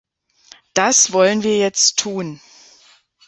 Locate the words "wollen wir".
1.13-1.59